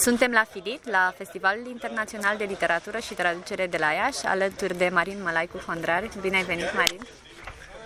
[0.00, 4.90] Suntem la FIDIT, la Festivalul Internațional de Literatură și Traducere de la Iași, alături de
[4.92, 6.08] Marin Mălaicu Fondrar.
[6.20, 7.00] Bine ai venit, Marin!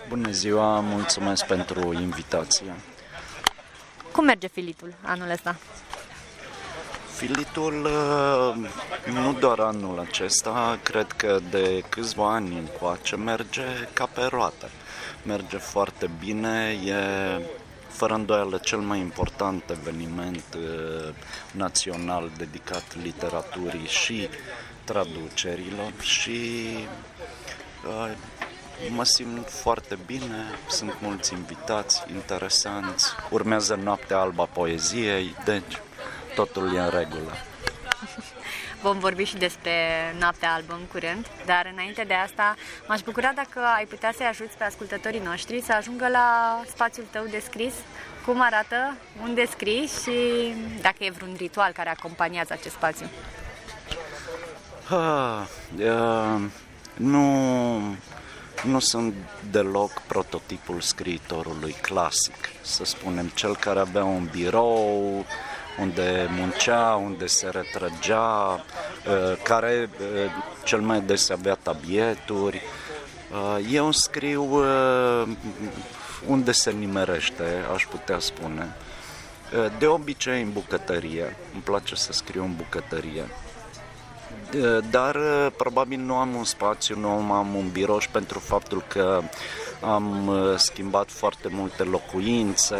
[0.09, 2.73] Bună ziua, mulțumesc pentru invitație.
[4.11, 5.55] Cum merge Filitul anul ăsta?
[7.15, 8.69] Filitul, uh,
[9.13, 14.69] nu doar anul acesta, cred că de câțiva ani încoace merge ca pe roate.
[15.23, 16.95] Merge foarte bine, e
[17.91, 21.13] fără îndoială cel mai important eveniment uh,
[21.51, 24.29] național dedicat literaturii și
[24.83, 26.69] traducerilor și
[27.87, 28.11] uh,
[28.89, 35.77] mă simt foarte bine, sunt mulți invitați, interesanți, urmează Noaptea Alba Poeziei, deci
[36.35, 37.31] totul e în regulă.
[38.81, 39.71] Vom vorbi și despre
[40.19, 42.55] Noaptea Albă în curând, dar înainte de asta
[42.87, 47.23] m-aș bucura dacă ai putea să-i ajuți pe ascultătorii noștri să ajungă la spațiul tău
[47.29, 47.73] de scris,
[48.25, 50.11] cum arată, unde scrii și
[50.81, 53.05] dacă e vreun ritual care acompaniază acest spațiu.
[54.87, 56.41] Ha, uh,
[56.93, 57.77] nu,
[58.63, 59.13] nu sunt
[59.51, 65.25] deloc prototipul scriitorului clasic, să spunem, cel care avea un birou,
[65.79, 70.31] unde muncea, unde se retrăgea, uh, care uh,
[70.63, 72.61] cel mai des avea tabieturi.
[73.31, 74.63] Uh, eu scriu
[76.27, 78.75] unde se nimerește, aș putea spune.
[79.79, 83.23] De obicei în bucătărie, îmi place să scriu în bucătărie.
[84.89, 85.17] Dar
[85.57, 89.21] probabil nu am un spațiu, nu am un birou și pentru faptul că
[89.81, 92.77] am schimbat foarte multe locuințe,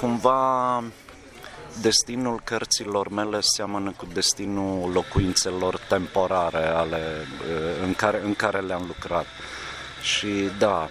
[0.00, 0.82] cumva
[1.80, 8.84] destinul cărților mele seamănă cu destinul locuințelor temporare ale, uh, în, care, în care le-am
[8.86, 9.26] lucrat.
[10.02, 10.88] Și da,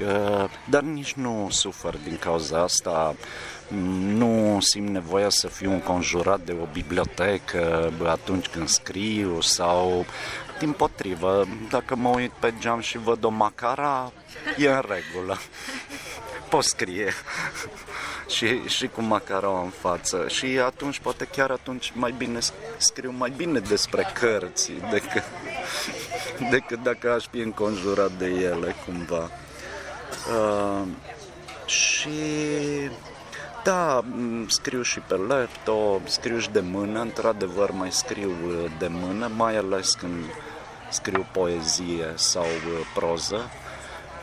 [0.00, 3.14] uh, dar nici nu sufer din cauza asta,
[3.98, 10.06] nu simt nevoia să fiu înconjurat de o bibliotecă atunci când scriu sau
[10.58, 14.12] din potrivă, dacă mă uit pe geam și văd o macara,
[14.58, 15.38] e în regulă.
[16.50, 17.12] Pot scrie
[18.34, 20.26] și, și cu macaroa în față.
[20.28, 22.38] Și atunci, poate chiar atunci, mai bine
[22.76, 25.22] scriu mai bine despre cărți decât,
[26.50, 29.30] decât dacă aș fi înconjurat de ele cumva.
[30.28, 30.86] Uh,
[31.66, 32.10] și
[33.64, 34.04] da,
[34.46, 39.56] scriu și pe laptop, scriu și de mână, într-adevăr mai scriu uh, de mână, mai
[39.56, 40.24] ales când
[40.90, 43.50] scriu poezie sau uh, proză.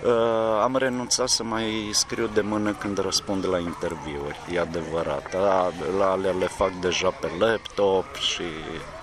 [0.03, 5.31] Uh, am renunțat să mai scriu de mână când răspund la interviuri, e adevărat.
[5.31, 8.43] Da, la alea le fac deja pe laptop și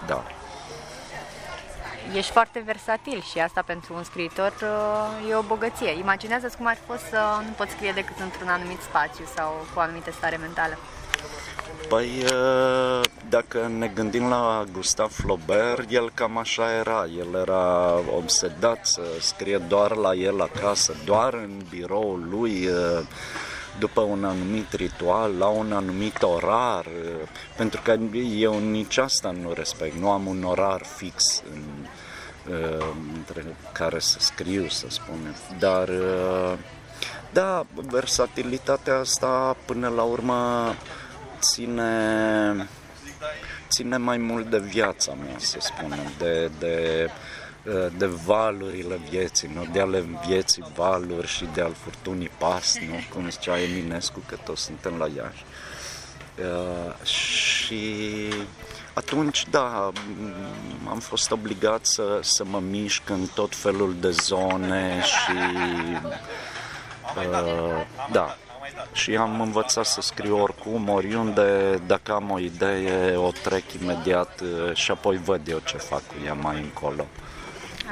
[0.07, 0.25] da.
[2.15, 5.99] Ești foarte versatil și asta pentru un scriitor uh, e o bogăție.
[5.99, 9.79] Imaginează-ți cum ar fi fost să nu poți scrie decât într-un anumit spațiu sau cu
[9.79, 10.79] o anumită stare mentală.
[11.89, 12.25] Păi,
[13.29, 17.07] dacă ne gândim la Gustav Flaubert, el cam așa era.
[17.19, 22.69] El era obsedat să scrie doar la el acasă, doar în biroul lui,
[23.79, 26.87] după un anumit ritual, la un anumit orar,
[27.57, 27.97] pentru că
[28.37, 29.97] eu nici asta nu respect.
[29.97, 31.63] Nu am un orar fix în,
[33.17, 35.35] între care să scriu, să spunem.
[35.59, 35.91] Dar,
[37.33, 40.75] da, versatilitatea asta, până la urmă,
[41.53, 42.69] ține,
[43.69, 47.09] ține mai mult de viața mea, să spunem, de, de,
[47.97, 49.67] de valurile vieții, nu?
[49.73, 52.95] de ale vieții valuri și de al furtunii pas, nu?
[53.15, 55.45] cum zicea Eminescu, că toți suntem la Iași.
[56.39, 57.83] Uh, și
[58.93, 59.93] atunci, da,
[60.89, 65.37] am fost obligat să, să mă mișc în tot felul de zone și
[67.17, 68.37] uh, da,
[68.93, 74.75] și am învățat să scriu oricum, oriunde, dacă am o idee, o trec imediat uh,
[74.75, 77.07] și apoi văd eu ce fac cu ea mai încolo.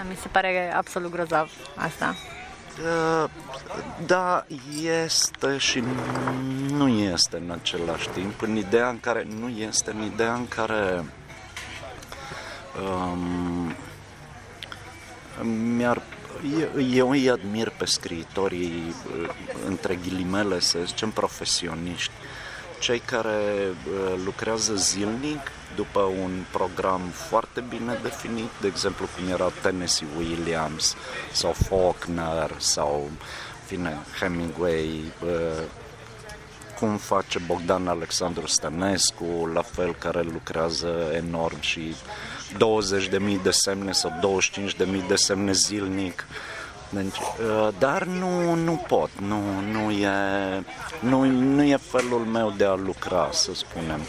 [0.08, 2.14] Mi se pare absolut grozav asta.
[2.82, 3.30] Da,
[4.06, 4.44] da,
[4.82, 5.82] este și
[6.68, 11.04] nu este în același timp, în ideea în care nu este, în ideea în care
[12.82, 13.74] um,
[15.76, 16.02] mi-ar
[16.92, 18.94] eu îi admir pe scriitorii,
[19.66, 22.12] între ghilimele, să zicem, profesioniști,
[22.78, 29.52] cei care uh, lucrează zilnic după un program foarte bine definit, de exemplu cum era
[29.62, 30.96] Tennessee Williams
[31.32, 33.10] sau Faulkner sau
[33.66, 35.62] fine, Hemingway, uh,
[36.78, 41.94] cum face Bogdan Alexandru Stănescu, la fel care lucrează enorm și
[42.52, 44.40] 20.000 de semne sau
[44.76, 46.26] 25.000 de semne zilnic.
[46.88, 49.40] Deci, uh, dar nu, nu pot, nu,
[49.72, 50.08] nu, e,
[51.00, 54.00] nu, nu e felul meu de a lucra, să spunem.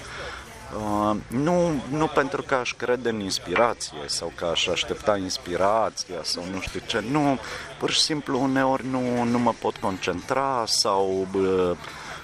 [0.75, 6.44] Uh, nu, nu pentru că aș crede în inspirație sau că aș aștepta inspirația sau
[6.54, 7.39] nu știu ce, nu,
[7.80, 11.72] pur și simplu uneori nu, nu mă pot concentra sau uh,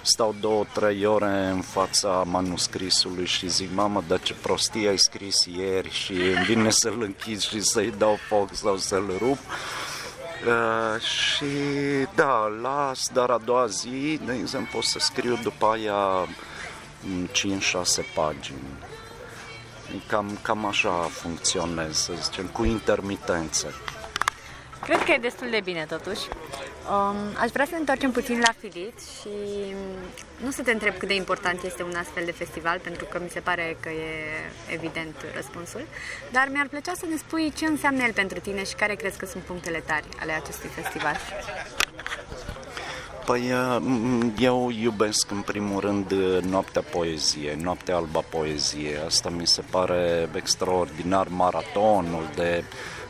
[0.10, 5.46] stau două, trei ore în fața manuscrisului și zic, mamă, dar ce prostie ai scris
[5.46, 9.38] ieri și îmi vine să-l închid și să-i dau foc sau să-l rup.
[10.48, 11.46] Uh, și
[12.16, 18.60] da, las, dar a doua zi, de exemplu, pot să scriu după aia 5-6 pagini.
[20.08, 23.68] Cam, cam așa funcționez, să zicem, cu intermitențe.
[24.82, 26.22] Cred că e destul de bine totuși.
[26.90, 29.30] Um, aș vrea să ne întoarcem puțin la Filit și
[30.44, 33.30] nu să te întreb cât de important este un astfel de festival, pentru că mi
[33.30, 35.82] se pare că e evident răspunsul,
[36.32, 39.26] dar mi-ar plăcea să ne spui ce înseamnă el pentru tine și care crezi că
[39.26, 41.16] sunt punctele tari ale acestui festival.
[43.26, 43.52] Păi
[44.40, 49.02] eu iubesc în primul rând noaptea poezie, noaptea alba poezie.
[49.06, 52.64] Asta mi se pare extraordinar, maratonul de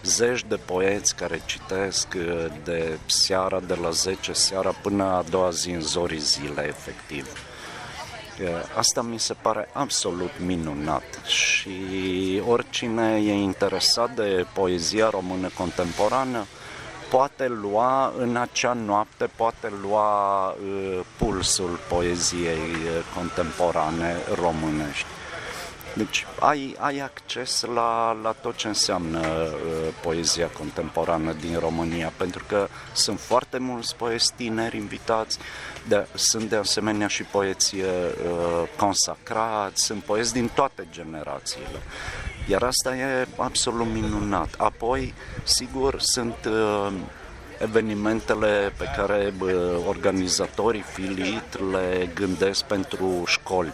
[0.04, 2.07] zeci de poeți care citesc
[2.63, 7.28] de seara de la 10 seara până a doua zi în zorii zile, efectiv.
[8.75, 11.72] Asta mi se pare absolut minunat și
[12.48, 16.46] oricine e interesat de poezia română contemporană
[17.10, 25.06] poate lua în acea noapte, poate lua uh, pulsul poeziei uh, contemporane românești.
[26.00, 32.44] Deci ai, ai acces la, la tot ce înseamnă uh, poezia contemporană din România, pentru
[32.48, 35.38] că sunt foarte mulți poeți tineri invitați,
[35.88, 37.84] de, sunt de asemenea și poeți uh,
[38.78, 41.80] consacrați, sunt poeți din toate generațiile.
[42.48, 44.54] Iar asta e absolut minunat.
[44.57, 45.13] Apoi,
[45.44, 46.92] sigur, sunt uh,
[47.57, 49.51] evenimentele pe care uh,
[49.88, 53.74] organizatorii Filit le gândesc pentru școli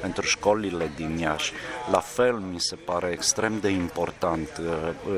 [0.00, 1.52] pentru școlile din Iași.
[1.90, 4.48] La fel mi se pare extrem de important.
[4.60, 4.66] Uh,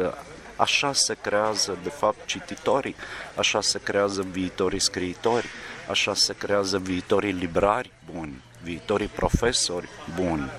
[0.05, 0.13] uh,
[0.57, 2.97] așa se creează, de fapt, cititorii,
[3.37, 5.47] așa se creează viitorii scriitori,
[5.91, 10.51] așa se creează viitorii librari buni, viitorii profesori buni.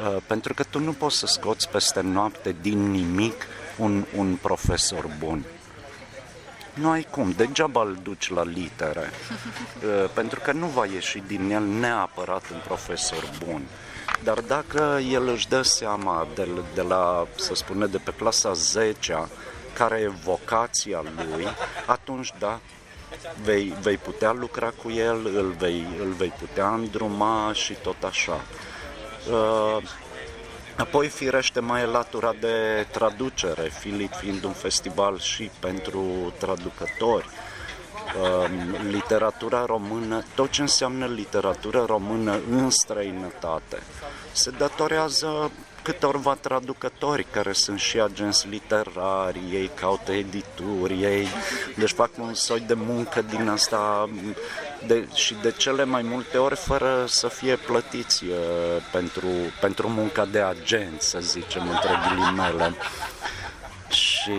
[0.00, 3.46] Uh, pentru că tu nu poți să scoți peste noapte din nimic
[3.78, 5.44] un, un profesor bun.
[6.74, 9.10] Nu ai cum, degeaba îl duci la litere,
[9.84, 13.62] uh, pentru că nu va ieși din el neapărat un profesor bun.
[14.24, 19.28] Dar dacă el își dă seama de, de la, să spune, de pe clasa 10
[19.72, 21.46] care e vocația lui,
[21.86, 22.60] atunci da,
[23.42, 28.40] vei, vei putea lucra cu el, îl vei, îl vei putea îndruma și tot așa.
[29.30, 29.82] Uh,
[30.76, 37.28] apoi, firește, mai e latura de traducere, Filit fiind un festival și pentru traducători.
[38.20, 43.82] Um, literatura română, tot ce înseamnă literatură română în străinătate,
[44.32, 45.50] se datorează
[45.82, 51.28] câtorva traducători care sunt și agenți literari, ei caută edituri, ei
[51.76, 54.08] deci fac un soi de muncă din asta
[54.86, 58.36] de, și de cele mai multe ori fără să fie plătiți uh,
[58.92, 59.28] pentru,
[59.60, 62.74] pentru munca de agent, să zicem, între ghilimele.
[63.88, 64.32] Și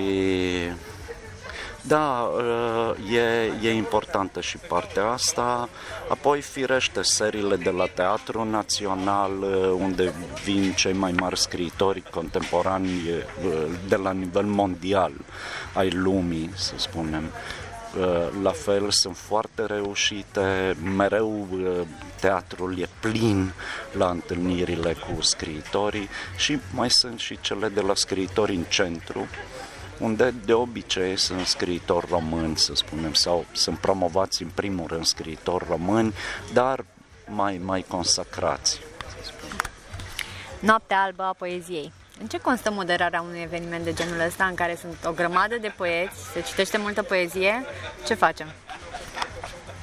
[1.87, 5.69] da, uh, e, e importantă și partea asta.
[6.09, 12.89] Apoi, firește, seriile de la Teatru Național, uh, unde vin cei mai mari scriitori contemporani
[12.89, 13.53] uh,
[13.87, 15.11] de la nivel mondial
[15.73, 17.23] ai lumii, să spunem.
[18.41, 21.47] La fel sunt foarte reușite, mereu
[22.19, 23.53] teatrul e plin
[23.91, 29.27] la întâlnirile cu scriitorii și mai sunt și cele de la scriitori în centru,
[30.01, 35.65] unde de obicei sunt scriitori români, să spunem, sau sunt promovați în primul rând scriitori
[35.69, 36.13] români,
[36.53, 36.85] dar
[37.27, 38.79] mai, mai consacrați.
[40.59, 41.91] Noaptea albă a poeziei.
[42.19, 45.73] În ce constă moderarea unui eveniment de genul ăsta în care sunt o grămadă de
[45.77, 47.65] poeți, se citește multă poezie?
[48.05, 48.47] Ce facem?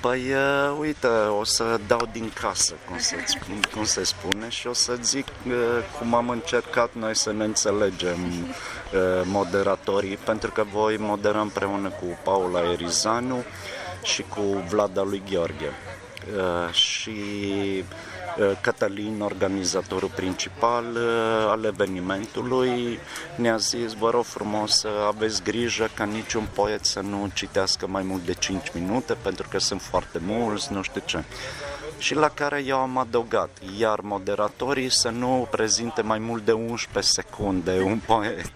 [0.01, 1.07] Păi, uh, uite,
[1.41, 3.25] o să dau din casă, cum se,
[3.75, 5.55] cum se spune, și o să zic uh,
[5.99, 8.55] cum am încercat noi să ne înțelegem uh,
[9.25, 13.45] moderatorii, pentru că voi modera împreună cu Paula Erizanu
[14.03, 15.73] și cu Vlada lui Gheorghe.
[16.37, 17.21] Uh, și
[18.39, 22.99] Uh, Cătălin, organizatorul principal uh, al evenimentului,
[23.37, 28.03] ne-a zis, vă rog frumos să aveți grijă ca niciun poet să nu citească mai
[28.03, 31.25] mult de 5 minute, pentru că sunt foarte mulți, nu știu ce.
[31.99, 37.13] Și la care eu am adăugat, iar moderatorii să nu prezinte mai mult de 11
[37.13, 38.53] secunde un poet.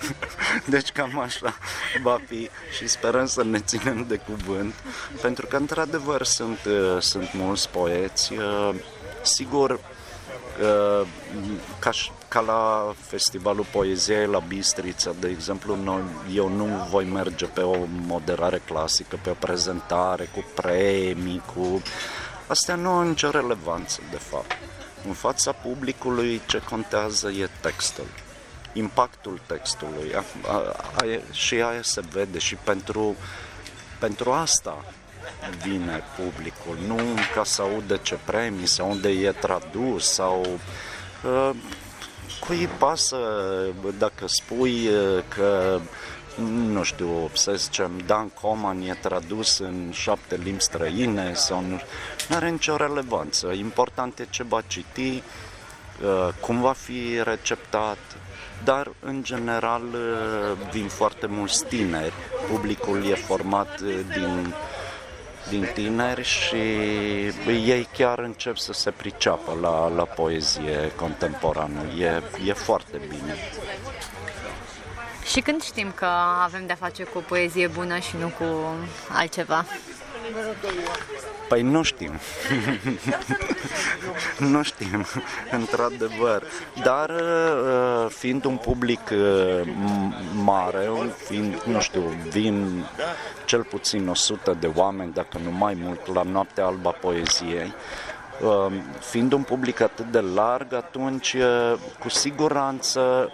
[0.66, 1.54] deci cam așa
[2.02, 4.74] va fi și sperăm să ne ținem de cuvânt,
[5.20, 8.32] pentru că într-adevăr sunt, uh, sunt mulți poeți,
[9.22, 9.80] Sigur,
[10.60, 11.06] Uh,
[11.78, 11.90] ca,
[12.28, 16.02] ca la Festivalul Poeziei la Bistrița, de exemplu, noi,
[16.34, 17.76] eu nu voi merge pe o
[18.06, 21.82] moderare clasică, pe o prezentare cu premii, cu...
[22.46, 24.52] Astea nu au nicio relevanță, de fapt.
[25.06, 28.06] În fața publicului ce contează e textul
[28.74, 30.52] impactul textului a, a,
[30.94, 33.16] a, și aia se vede și pentru,
[33.98, 34.84] pentru asta
[35.62, 37.00] vine publicul, nu
[37.34, 40.46] ca să audă ce premii sau unde e tradus sau
[41.24, 41.50] uh,
[42.40, 43.16] cui pasă
[43.98, 45.80] dacă spui uh, că
[46.42, 51.80] nu știu, să zicem, Dan Coman e tradus în șapte limbi străine sau nu,
[52.28, 53.46] nu are nicio relevanță.
[53.46, 55.22] Important e ce va citi,
[56.02, 57.98] uh, cum va fi receptat,
[58.64, 62.14] dar în general uh, vin foarte mulți tineri.
[62.50, 64.54] Publicul e format din
[65.48, 66.56] din tineri și
[67.46, 71.80] ei chiar încep să se priceapă la, la poezie contemporană.
[71.98, 73.34] E, e foarte bine.
[75.32, 76.06] Și când știm că
[76.42, 78.44] avem de-a face cu o poezie bună și nu cu
[79.08, 79.64] altceva?
[81.48, 82.12] Păi nu știm.
[84.52, 85.06] nu știm,
[85.50, 86.42] într-adevăr.
[86.82, 89.60] Dar uh, fiind un public uh,
[90.44, 90.88] mare,
[91.26, 92.84] fiind, nu știu, vin
[93.44, 97.74] cel puțin 100 de oameni, dacă nu mai mult, la Noaptea Alba Poeziei,
[98.40, 101.36] uh, fiind un public atât de larg, atunci
[101.98, 103.32] cu siguranță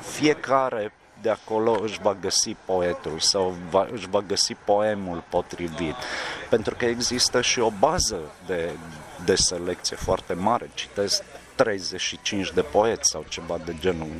[0.00, 0.92] fiecare
[1.26, 5.94] de acolo își va găsi poetul sau va, își va găsi poemul potrivit.
[6.48, 8.70] Pentru că există și o bază de,
[9.24, 10.70] de selecție foarte mare.
[10.74, 11.22] Citesc
[11.54, 14.10] 35 de poeți sau ceva de genul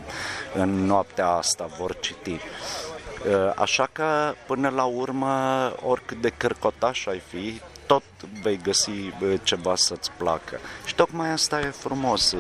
[0.55, 2.31] în noaptea asta vor citi.
[2.31, 5.35] Uh, așa că, până la urmă,
[5.83, 8.03] oricât de cărcotaș ai fi, tot
[8.43, 10.59] vei găsi uh, ceva să-ți placă.
[10.85, 12.35] Și tocmai asta e frumos.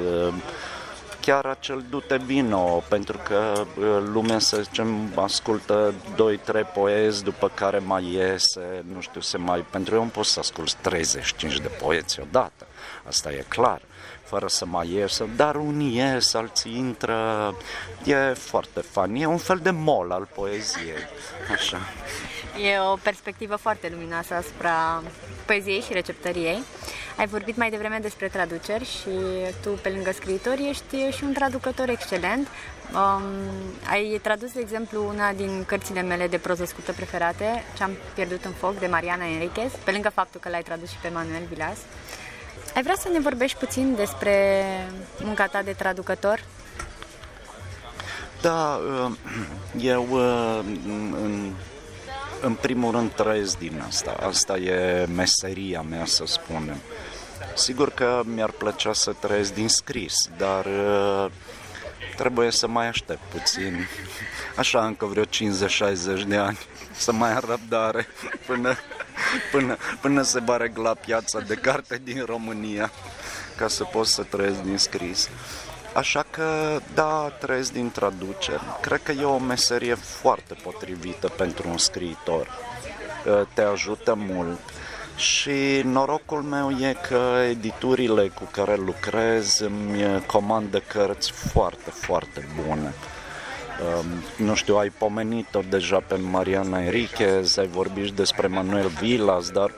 [1.26, 3.66] Uh, chiar acel dute vino, pentru că
[4.12, 9.64] lumea, să zicem, ascultă 2-3 poezi, după care mai iese, nu știu, se mai...
[9.70, 12.66] Pentru eu nu pot să ascult 35 de poeți odată,
[13.06, 13.80] asta e clar
[14.22, 17.54] fără să mai iese, dar unii ies, alții intră,
[18.04, 21.06] e foarte fan, e un fel de mol al poeziei,
[21.52, 21.78] așa.
[22.60, 25.02] E o perspectivă foarte luminoasă asupra
[25.46, 26.62] poeziei și receptării ei.
[27.16, 29.10] Ai vorbit mai devreme despre traduceri și
[29.62, 32.48] tu, pe lângă scriitor, ești și un traducător excelent.
[32.92, 33.22] Um,
[33.90, 38.44] ai tradus, de exemplu, una din cărțile mele de proză scurtă preferate, Ce am pierdut
[38.44, 41.76] în foc, de Mariana Enriquez, pe lângă faptul că l-ai tradus și pe Manuel Vilas.
[42.74, 44.64] Ai vrea să ne vorbești puțin despre
[45.22, 46.44] munca ta de traducător?
[48.40, 49.12] Da, uh,
[49.92, 50.60] eu uh,
[51.22, 51.52] în
[52.40, 54.16] în primul rând trăiesc din asta.
[54.20, 56.76] Asta e meseria mea, să spunem.
[57.54, 61.30] Sigur că mi-ar plăcea să trăiesc din scris, dar uh,
[62.16, 63.86] trebuie să mai aștept puțin,
[64.56, 65.26] așa încă vreo 50-60
[66.26, 66.58] de ani,
[66.96, 68.06] să mai am răbdare
[68.46, 68.76] până,
[69.52, 72.90] până, până se va regla piața de carte din România
[73.56, 75.28] ca să pot să trăiesc din scris.
[75.96, 78.62] Așa că, da, trăiesc din traduceri.
[78.80, 82.48] Cred că e o meserie foarte potrivită pentru un scriitor.
[83.54, 84.58] Te ajută mult.
[85.16, 92.94] Și norocul meu e că editurile cu care lucrez îmi comandă cărți foarte, foarte bune.
[94.36, 99.70] nu știu, ai pomenit-o deja pe Mariana Enriquez, ai vorbit despre Manuel Vilas, dar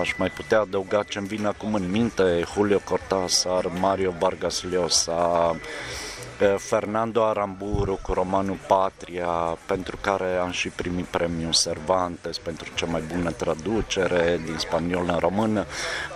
[0.00, 5.56] aș mai putea adăuga ce-mi vine acum în minte, Julio Cortázar, Mario Vargas Llosa,
[6.40, 12.86] eh, Fernando Aramburu cu romanul Patria, pentru care am și primit premiul Cervantes pentru cea
[12.86, 15.66] mai bună traducere din spaniolă în română.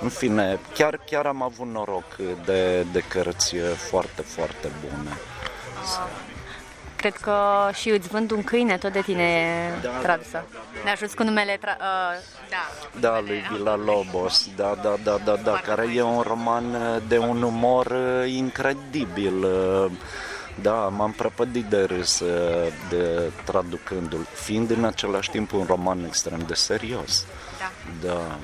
[0.00, 3.56] În fine, chiar, chiar am avut noroc de, de cărți
[3.90, 5.10] foarte, foarte bune.
[6.98, 7.36] Cred că
[7.74, 9.52] și îți vând un câine tot de tine
[9.82, 10.30] da, tradusă.
[10.32, 10.80] Da, da, da.
[10.84, 12.18] Ne ajuți cu numele tra- uh,
[12.50, 13.00] da.
[13.00, 16.64] Da, lui Vila Lobos, da, da, da, da, da, care e un roman
[17.08, 19.44] de un umor uh, incredibil.
[19.44, 19.90] Uh,
[20.62, 26.44] da, m-am prăpădit de râs uh, de traducându-l, fiind în același timp un roman extrem
[26.46, 27.24] de serios.
[27.58, 27.70] Da.
[28.08, 28.38] Da.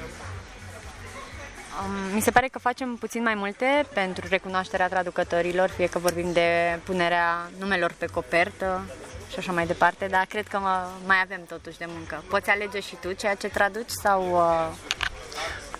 [2.13, 6.79] Mi se pare că facem puțin mai multe pentru recunoașterea traducătorilor, fie că vorbim de
[6.85, 8.85] punerea numelor pe copertă
[9.33, 10.59] și așa mai departe, dar cred că
[11.07, 12.23] mai avem totuși de muncă.
[12.29, 14.23] Poți alege și tu ceea ce traduci sau...
[14.33, 14.69] Uh...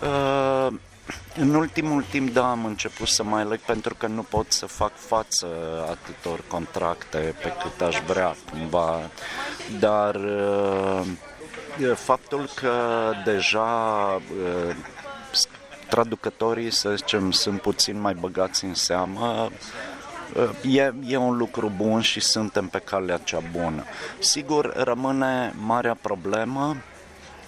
[0.01, 0.73] Uh,
[1.37, 4.91] în ultimul timp, da, am început să mai aleg pentru că nu pot să fac
[4.95, 5.47] față
[5.89, 8.99] atâtor contracte pe cât aș vrea cumva,
[9.79, 11.01] dar uh,
[11.95, 13.65] faptul că deja
[14.15, 14.75] uh,
[15.89, 19.49] traducătorii, să zicem, sunt puțin mai băgați în seamă,
[20.61, 23.83] E, e un lucru bun și suntem pe calea cea bună.
[24.19, 26.75] Sigur, rămâne marea problemă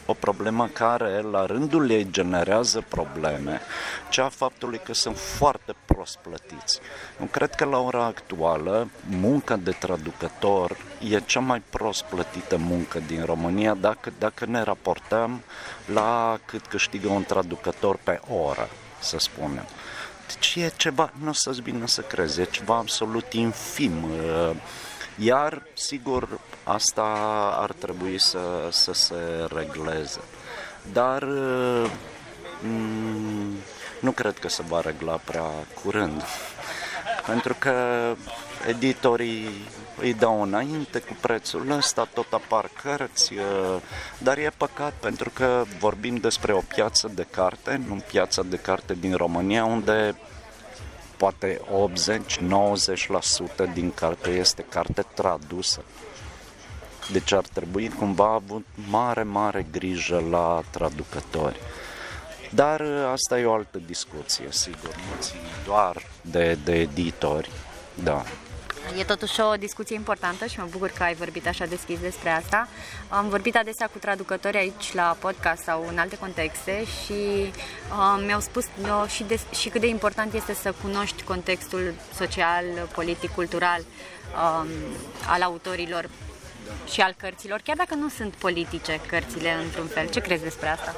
[0.09, 3.61] o problemă care la rândul ei generează probleme,
[4.09, 6.79] cea faptului că sunt foarte prost plătiți.
[7.19, 10.77] Eu cred că la ora actuală munca de traducător
[11.09, 15.41] e cea mai prost plătită muncă din România dacă, dacă ne raportăm
[15.93, 19.65] la cât câștigă un traducător pe oră, să spunem.
[20.27, 24.05] Deci e ceva, nu o să-ți bine să crezi, e ceva absolut infim.
[25.19, 27.03] Iar, sigur, asta
[27.59, 30.19] ar trebui să, să se regleze.
[30.91, 31.23] Dar
[32.61, 33.55] mm,
[33.99, 35.49] nu cred că se va regla prea
[35.83, 36.23] curând.
[37.27, 37.75] Pentru că
[38.67, 39.49] editorii
[39.99, 43.33] îi dau înainte cu prețul ăsta, tot apar cărți,
[44.17, 48.93] dar e păcat pentru că vorbim despre o piață de carte, nu piața de carte
[48.93, 50.15] din România, unde
[51.17, 51.61] poate
[53.69, 55.83] 80-90% din carte este carte tradusă.
[57.11, 61.59] Deci ar trebui cumva avut mare, mare grijă la traducători.
[62.49, 62.81] Dar
[63.11, 67.49] asta e o altă discuție, sigur, nu țin doar de, de editori,
[68.03, 68.23] da.
[68.95, 72.67] E totuși o discuție importantă și mă bucur că ai vorbit așa deschis despre asta.
[73.09, 78.39] Am vorbit adesea cu traducători aici la podcast sau în alte contexte și uh, mi-au
[78.39, 82.63] spus uh, și, de, și cât de important este să cunoști contextul social,
[82.93, 84.69] politic, cultural uh,
[85.27, 86.09] al autorilor
[86.91, 90.09] și al cărților, chiar dacă nu sunt politice cărțile într-un fel.
[90.09, 90.95] Ce crezi despre asta?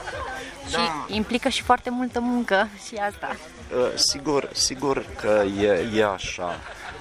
[0.72, 0.77] Da.
[0.77, 3.36] Și implică și foarte multă muncă și asta.
[3.75, 6.60] Uh, sigur, sigur că e, e așa.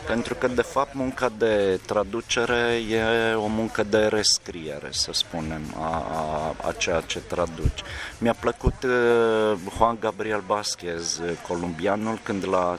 [0.08, 6.06] Pentru că, de fapt, munca de traducere e o muncă de rescriere, să spunem, a,
[6.12, 7.82] a, a ceea ce traduci.
[8.18, 12.78] Mi-a plăcut uh, Juan Gabriel Vasquez, columbianul, când la,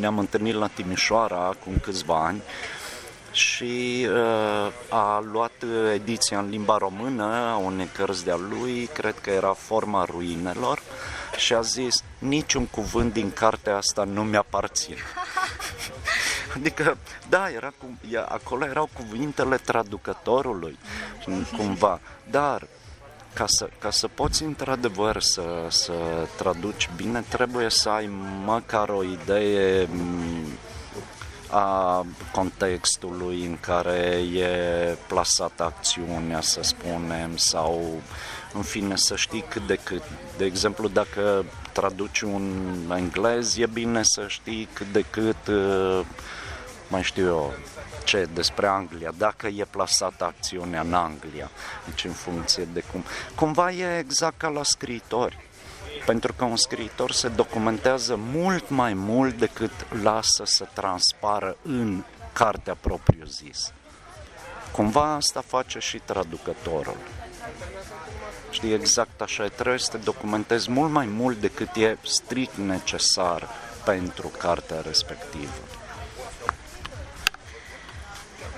[0.00, 2.42] ne-am întâlnit la Timișoara acum câțiva ani
[3.30, 9.30] și uh, a luat ediția în limba română a unei cărți de-a lui, cred că
[9.30, 10.82] era Forma Ruinelor,
[11.36, 14.96] și a zis, niciun cuvânt din cartea asta nu mi-aparține.
[16.56, 16.96] Adică,
[17.28, 20.78] da, era cu, acolo erau cuvintele traducătorului,
[21.56, 22.66] cumva, dar
[23.34, 25.92] ca să, ca să poți într-adevăr să, să
[26.36, 28.10] traduci bine, trebuie să ai
[28.44, 29.88] măcar o idee
[31.50, 34.48] a contextului în care e
[35.06, 38.00] plasată acțiunea, să spunem, sau
[38.52, 40.02] în fine să știi cât de cât.
[40.36, 45.50] De exemplu, dacă traduci un englez, e bine să știi cât de cât
[46.88, 47.52] mai știu eu,
[48.04, 51.50] ce despre Anglia, dacă e plasată acțiunea în Anglia,
[51.84, 53.04] deci în funcție de cum.
[53.34, 55.38] Cumva e exact ca la scriitori,
[56.06, 59.70] pentru că un scriitor se documentează mult mai mult decât
[60.02, 63.72] lasă să transpară în cartea propriu-zis.
[64.72, 66.96] Cumva asta face și traducătorul.
[68.52, 73.48] Știi, exact așa, trebuie să te documentezi mult mai mult decât e strict necesar
[73.84, 75.50] pentru cartea respectivă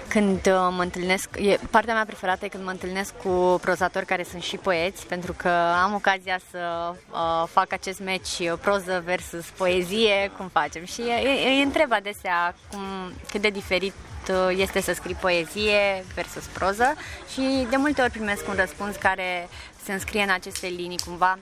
[0.09, 4.23] când uh, mă întâlnesc, e, partea mea preferată e când mă întâlnesc cu prozatori care
[4.23, 5.49] sunt și poeți, pentru că
[5.83, 10.85] am ocazia să uh, fac acest match proză versus poezie, cum facem.
[10.85, 11.01] Și
[11.47, 12.81] îi întreb adesea cum,
[13.31, 14.14] cât de diferit uh,
[14.51, 16.95] este să scrii poezie versus proză
[17.33, 19.49] și de multe ori primesc un răspuns care
[19.85, 21.39] se înscrie în aceste linii cumva.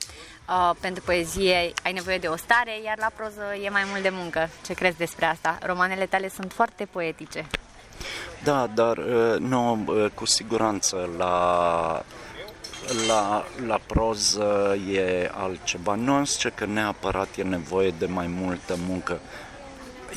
[0.48, 4.08] Uh, pentru poezie ai nevoie de o stare, iar la proză e mai mult de
[4.12, 4.48] muncă.
[4.66, 5.58] Ce crezi despre asta?
[5.62, 7.46] Romanele tale sunt foarte poetice.
[8.44, 12.04] Da, dar uh, nu, uh, cu siguranță la,
[13.08, 15.94] la, la proză e altceva.
[15.94, 19.20] Nu zice că neapărat e nevoie de mai multă muncă.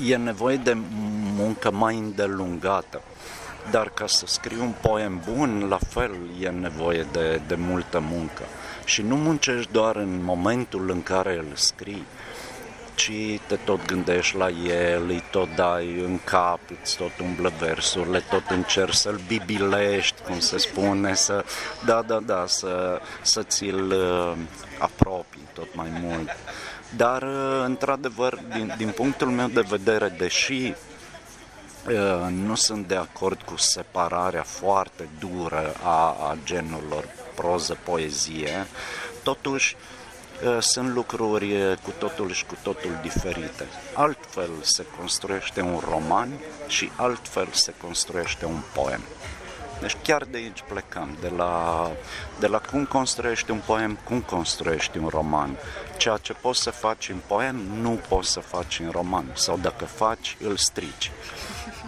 [0.03, 0.77] E nevoie de
[1.36, 3.01] muncă mai îndelungată.
[3.71, 8.43] Dar ca să scrii un poem bun, la fel e nevoie de, de multă muncă.
[8.86, 12.05] Și nu muncești doar în momentul în care îl scrii,
[12.95, 18.23] ci te tot gândești la el, îi tot dai în cap, îți tot umblă versurile,
[18.29, 21.45] tot încerci să-l bibilești, cum se spune, să,
[21.86, 24.34] da, da, da, să, să ți-l uh,
[24.79, 26.29] apropii tot mai mult.
[26.95, 30.74] Dar, uh, într-adevăr, din, din punctul meu de vedere, deși
[31.88, 38.67] uh, nu sunt de acord cu separarea foarte dură a, a genurilor proză-poezie,
[39.24, 39.76] totuși
[40.60, 43.65] sunt lucruri cu totul și cu totul diferite.
[43.93, 46.30] Altfel se construiește un roman
[46.67, 49.02] și altfel se construiește un poem.
[49.80, 51.91] Deci chiar de aici plecăm, de la,
[52.39, 55.58] de la cum construiești un poem, cum construiești un roman.
[55.97, 59.25] Ceea ce poți să faci în poem, nu poți să faci în roman.
[59.34, 61.12] Sau dacă faci, îl strici.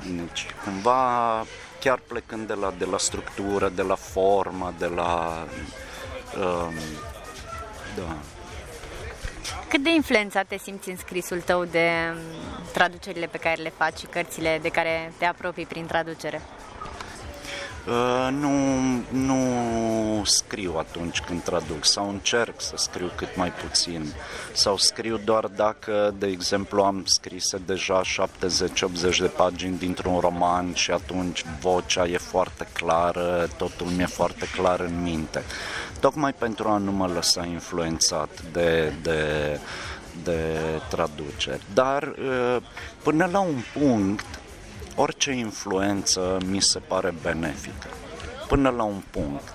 [0.06, 1.46] Deci, cumva,
[1.80, 5.44] chiar plecând de la, de la structură, de la formă, de la...
[6.38, 6.74] Um,
[7.96, 8.16] da.
[9.70, 12.18] Cât de influențat te simți în scrisul tău de um,
[12.74, 16.42] traducerile pe care le faci și cărțile de care te apropii prin traducere?
[17.88, 18.52] Uh, nu,
[19.10, 24.14] nu scriu atunci când traduc sau încerc să scriu cât mai puțin
[24.54, 30.92] sau scriu doar dacă, de exemplu, am scris deja 70-80 de pagini dintr-un roman și
[30.92, 35.44] atunci vocea e foarte clară, totul mi-e foarte clar în minte.
[36.00, 39.60] Tocmai pentru a nu mă lăsa influențat de, de,
[40.24, 41.62] de traduceri.
[41.74, 42.58] Dar uh,
[43.04, 44.40] până la un punct
[45.00, 47.88] orice influență mi se pare benefică,
[48.48, 49.54] până la un punct.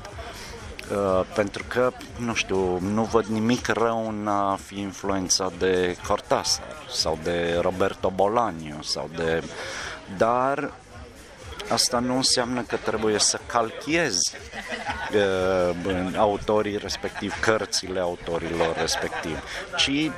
[0.90, 6.76] Uh, pentru că, nu știu, nu văd nimic rău în a fi influențat de Cortázar
[6.90, 9.42] sau de Roberto Bolaño sau de...
[10.16, 10.72] Dar
[11.68, 14.36] asta nu înseamnă că trebuie să calchiezi
[15.14, 19.42] uh, autorii respectiv, cărțile autorilor respectiv,
[19.76, 20.10] ci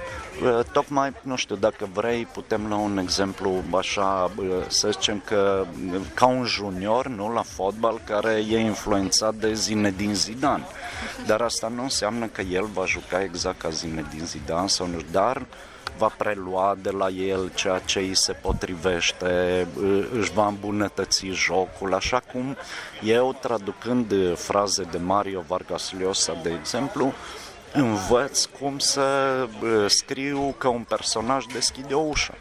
[0.72, 4.30] Tocmai, nu știu, dacă vrei, putem lua un exemplu așa,
[4.66, 5.66] să zicem că
[6.14, 10.64] ca un junior, nu, la fotbal, care e influențat de Zinedine Zidane.
[11.26, 15.46] Dar asta nu înseamnă că el va juca exact ca Zinedine Zidane sau nu, dar
[15.98, 19.66] va prelua de la el ceea ce îi se potrivește,
[20.18, 22.56] își va îmbunătăți jocul, așa cum
[23.02, 27.12] eu, traducând fraze de Mario Vargas Llosa, de exemplu,
[27.76, 29.48] învăț cum să
[29.86, 32.34] scriu că un personaj deschide o ușă.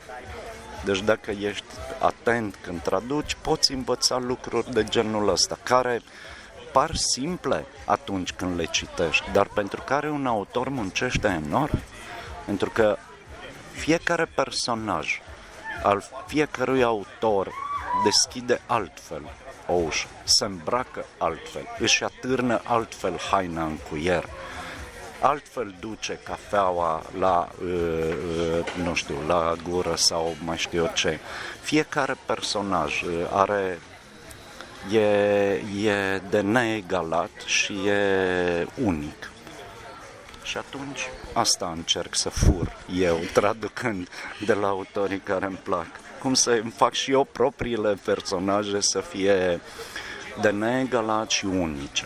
[0.86, 1.66] Deci dacă ești
[2.00, 6.02] atent când traduci, poți învăța lucruri de genul ăsta, care
[6.72, 11.82] par simple atunci când le citești, dar pentru care un autor muncește enorm.
[12.46, 12.98] Pentru că
[13.72, 15.22] fiecare personaj
[15.84, 17.52] al fiecărui autor
[18.04, 19.22] deschide altfel
[19.68, 24.26] o ușă, se îmbracă altfel, își atârnă altfel haina în cuier,
[25.24, 27.70] altfel duce cafeaua la, uh,
[28.60, 31.20] uh, nu știu, la gură sau mai știu eu ce.
[31.62, 33.80] Fiecare personaj uh, are
[34.92, 35.00] e,
[35.90, 39.32] e de neegalat și e unic.
[40.44, 41.00] Și atunci
[41.34, 44.10] asta încerc să fur eu, traducând
[44.46, 45.88] de la autorii care îmi plac.
[46.20, 49.62] Cum să îmi fac și eu propriile personaje să fie
[50.42, 52.06] de neegalat și unice.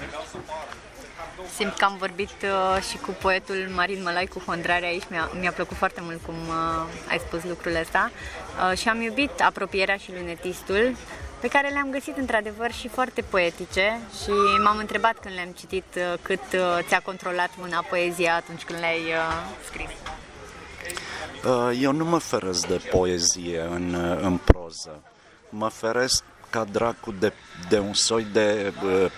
[1.58, 5.52] Simt că am vorbit uh, și cu poetul Marin Mălai cu Hondrare aici, mi-a, mi-a
[5.52, 8.12] plăcut foarte mult cum uh, ai spus lucrurile astea
[8.72, 10.96] uh, și am iubit apropierea și lunetistul
[11.40, 14.32] pe care le-am găsit într-adevăr și foarte poetice și
[14.64, 19.02] m-am întrebat când le-am citit uh, cât uh, ți-a controlat mâna poezia atunci când le-ai
[19.02, 19.90] uh, scris.
[21.46, 25.02] Uh, eu nu mă feresc de poezie în, uh, în proză.
[25.50, 27.34] Mă feresc ca dracu de,
[27.70, 29.12] de un soi de uh,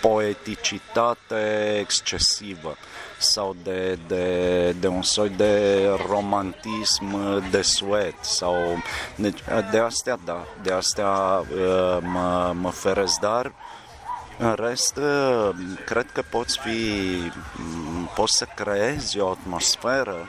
[0.00, 2.76] poeticitate excesivă
[3.18, 7.16] sau de, de, de un soi de romantism
[7.50, 8.54] de suet sau
[9.14, 9.38] deci,
[9.70, 13.52] de astea da, de astea uh, mă, mă feresc, dar
[14.38, 15.50] în rest, uh,
[15.84, 17.18] cred că poți fi,
[18.14, 20.28] poți să creezi o atmosferă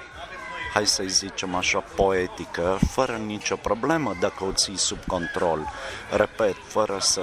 [0.73, 5.67] hai să-i zicem așa, poetică, fără nicio problemă dacă o ții sub control.
[6.15, 7.21] Repet, fără să,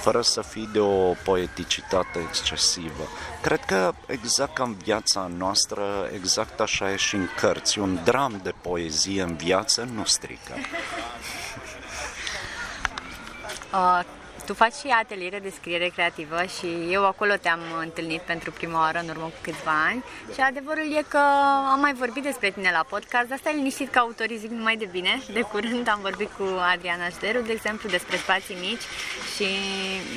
[0.00, 3.08] fără să fii de o poeticitate excesivă.
[3.42, 5.82] Cred că exact ca în viața noastră,
[6.14, 7.78] exact așa e și în cărți.
[7.78, 10.54] Un dram de poezie în viață nu strică.
[13.72, 14.00] Uh,
[14.48, 18.98] tu faci și ateliere de scriere creativă și eu acolo te-am întâlnit pentru prima oară
[18.98, 21.22] în urmă cu câțiva ani și adevărul e că
[21.72, 24.88] am mai vorbit despre tine la podcast, asta e liniștit că autorii zic numai de
[24.90, 25.22] bine.
[25.32, 28.86] De curând am vorbit cu Adriana Șteru, de exemplu, despre spații mici
[29.34, 29.46] și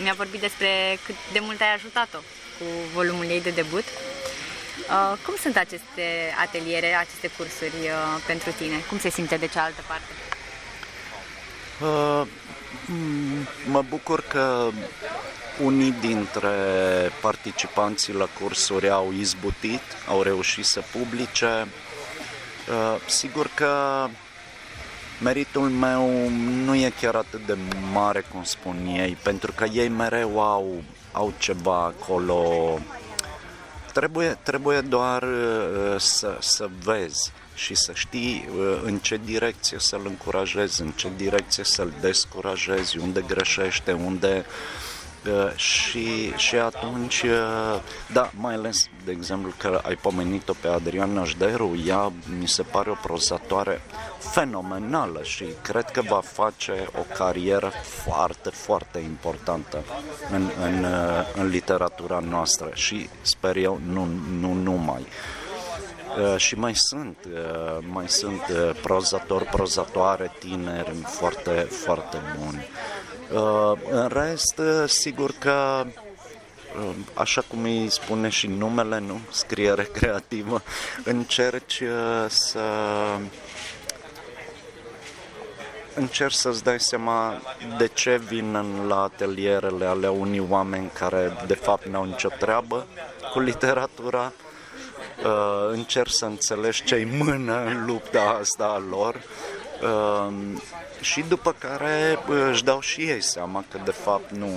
[0.03, 0.69] mi-a vorbit despre
[1.05, 2.17] cât de mult ai ajutat-o
[2.57, 3.85] cu volumul ei de debut.
[3.85, 6.05] Uh, cum sunt aceste
[6.45, 8.77] ateliere, aceste cursuri uh, pentru tine?
[8.89, 10.30] Cum se simte de cealaltă parte?
[11.81, 12.27] Uh
[13.71, 14.69] Mă bucur că
[15.63, 16.49] unii dintre
[17.21, 21.67] participanții la cursuri au izbutit, au reușit să publice.
[22.69, 24.05] Uh, sigur că
[25.21, 26.29] meritul meu
[26.65, 27.57] nu e chiar atât de
[27.91, 32.79] mare cum spun ei, pentru că ei mereu au, au ceva acolo.
[33.93, 40.01] Trebuie, trebuie doar uh, să, să vezi și să știi uh, în ce direcție să-l
[40.05, 44.45] încurajezi, în ce direcție să-l descurajezi, unde greșește, unde
[45.25, 47.81] uh, și, și atunci, uh,
[48.13, 52.89] da, mai ales, de exemplu, că ai pomenit-o pe Adriana Jderu, ea mi se pare
[52.89, 53.81] o prozatoare
[54.17, 57.71] fenomenală și cred că va face o carieră
[58.03, 59.83] foarte, foarte importantă
[60.31, 60.85] în, în,
[61.35, 64.07] în literatura noastră și sper eu nu,
[64.39, 65.05] nu numai.
[66.17, 72.69] Uh, și mai sunt, uh, mai sunt uh, prozatori, prozatoare tineri foarte, foarte buni.
[73.91, 75.85] În rest, sigur că
[77.13, 79.19] așa cum îi spune și numele, nu?
[79.29, 80.61] Scriere creativă,
[81.03, 81.83] încerci
[82.27, 82.59] să
[85.95, 87.41] încerci să-ți dai seama
[87.77, 92.85] de ce vin la atelierele ale unii oameni care de fapt n-au nicio treabă
[93.31, 94.33] cu literatura,
[95.23, 99.21] uh, încerc să înțelegi ce-i mână în lupta asta a lor.
[99.81, 100.33] Uh,
[101.01, 104.49] și după care uh, își dau și ei seama că de fapt nu...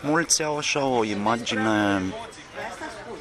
[0.00, 2.02] Mulți au așa o imagine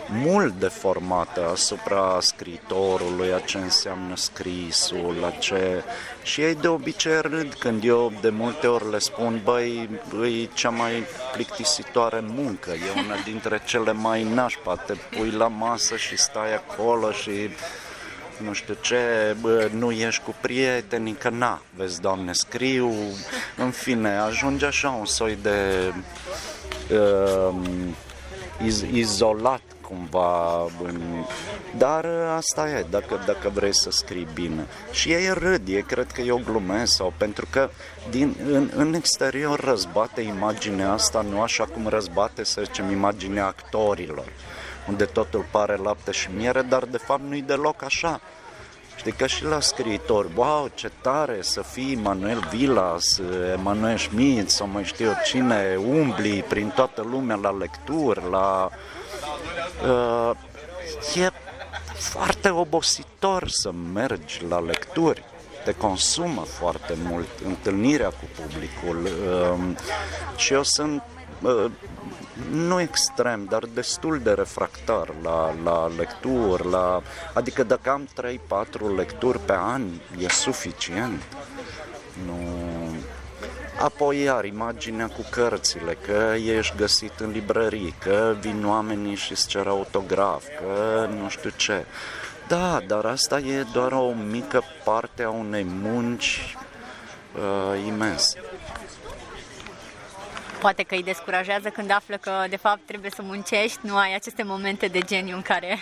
[0.09, 5.83] mult deformată asupra scriitorului, a ce înseamnă scrisul, la ce...
[6.23, 9.89] Și ei de obicei râd când eu de multe ori le spun, băi,
[10.23, 15.95] e cea mai plictisitoare muncă, e una dintre cele mai nașpa, te pui la masă
[15.95, 17.49] și stai acolo și
[18.37, 22.93] nu știu ce, bă, nu ești cu prietenii, că na, vezi, doamne, scriu,
[23.57, 25.93] în fine, ajunge așa un soi de
[26.91, 27.55] uh,
[28.65, 31.01] iz- izolat cumva în...
[31.77, 34.67] Dar asta e, dacă, dacă vrei să scrii bine.
[34.91, 37.69] Și ei râd, ei cred că eu glumesc sau pentru că
[38.09, 44.25] din, în, în exterior răzbate imaginea asta, nu așa cum răzbate, să zicem, imaginea actorilor,
[44.87, 48.21] unde totul pare lapte și miere, dar de fapt nu-i deloc așa.
[48.95, 53.21] Știi că și la scriitor, wow, ce tare să fii Manuel Vilas,
[53.53, 58.96] Emanuel Schmidt sau mai știu eu cine, umbli prin toată lumea la lecturi, la Uh,
[61.15, 61.29] e
[61.93, 65.23] foarte obositor să mergi la lecturi
[65.67, 69.75] te consumă foarte mult întâlnirea cu publicul uh,
[70.35, 71.03] și eu sunt
[71.41, 71.71] uh,
[72.51, 77.01] nu extrem, dar destul de refractar la, la lecturi, la,
[77.33, 78.07] adică dacă am
[78.93, 79.83] 3-4 lecturi pe an
[80.19, 81.21] e suficient.
[82.25, 82.37] Nu,
[83.79, 89.47] Apoi iar imaginea cu cărțile, că ești găsit în librării, că vin oamenii și îți
[89.47, 91.85] cer autograf, că nu știu ce.
[92.47, 96.55] Da, dar asta e doar o mică parte a unei munci
[97.35, 98.41] uh, imense.
[100.59, 104.43] Poate că îi descurajează când află că de fapt trebuie să muncești, nu ai aceste
[104.43, 105.79] momente de geniu în care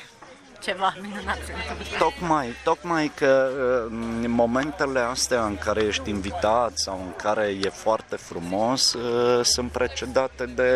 [0.65, 1.97] ceva minunat se întâmplă.
[1.97, 3.49] Tocmai, tocmai că
[3.87, 9.45] în uh, momentele astea în care ești invitat sau în care e foarte frumos uh,
[9.45, 10.71] sunt precedate de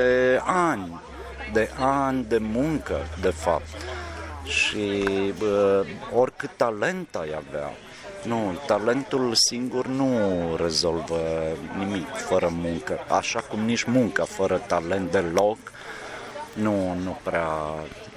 [0.46, 1.02] ani,
[1.54, 3.68] de ani de muncă, de fapt.
[4.44, 5.04] Și
[5.42, 7.72] uh, oricât talent ai avea,
[8.24, 10.10] nu, talentul singur nu
[10.62, 11.20] rezolvă
[11.78, 15.58] nimic fără muncă, așa cum nici munca fără talent deloc
[16.54, 17.48] nu, nu prea...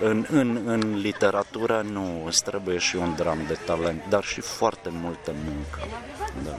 [0.00, 4.88] În, în, în literatură nu îți trebuie și un dram de talent, dar și foarte
[4.92, 5.80] multă muncă.
[6.44, 6.56] Da.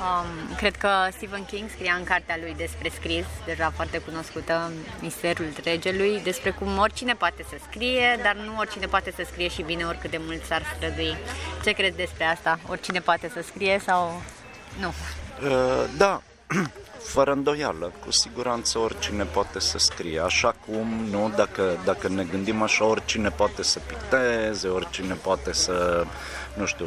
[0.00, 5.52] Um, cred că Stephen King scria în cartea lui despre scris, deja foarte cunoscută, Misterul
[5.64, 9.84] Regelui, despre cum oricine poate să scrie, dar nu oricine poate să scrie și bine
[9.84, 11.16] oricât de mult s-ar strădui.
[11.64, 12.58] Ce crezi despre asta?
[12.68, 14.22] Oricine poate să scrie sau
[14.80, 14.88] nu?
[14.88, 16.22] Uh, da,
[17.02, 22.62] fără îndoială, cu siguranță oricine poate să scrie, așa cum, nu, dacă, dacă ne gândim
[22.62, 26.04] așa, oricine poate să picteze, oricine poate să,
[26.54, 26.86] nu știu,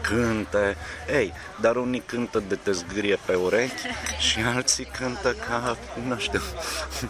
[0.00, 0.76] cânte,
[1.12, 3.82] ei, dar unii cântă de te zgârie pe urechi
[4.28, 6.40] și alții cântă ca, nu știu,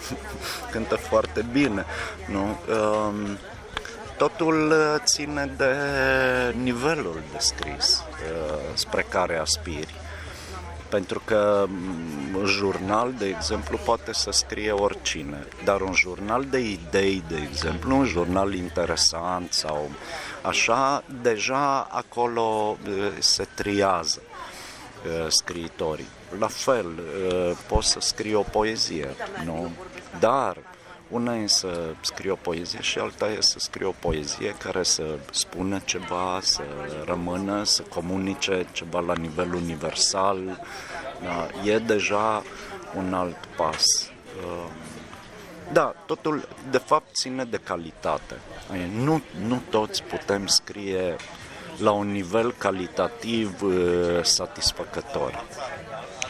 [0.72, 1.84] cântă foarte bine,
[2.26, 2.58] nu?
[2.74, 3.38] Um,
[4.16, 5.74] totul ține de
[6.62, 9.94] nivelul de scris uh, spre care aspiri
[10.94, 16.58] pentru că un mm, jurnal, de exemplu, poate să scrie oricine, dar un jurnal de
[16.58, 19.90] idei, de exemplu, un jurnal interesant sau
[20.42, 22.76] așa, deja acolo
[23.18, 24.20] se triază
[25.28, 26.08] scriitorii.
[26.38, 26.86] La fel,
[27.66, 29.08] poți să scrii o poezie,
[29.44, 29.70] nu?
[30.18, 30.56] Dar
[31.14, 35.18] una e să scrie o poezie și alta e să scrie o poezie care să
[35.30, 36.62] spună ceva, să
[37.04, 40.60] rămână, să comunice ceva la nivel universal.
[41.22, 42.42] Da, e deja
[42.96, 43.84] un alt pas.
[44.44, 44.70] Um,
[45.72, 48.34] da, totul de fapt ține de calitate.
[48.94, 51.16] Nu, nu toți putem scrie
[51.78, 55.44] la un nivel calitativ uh, satisfăcător,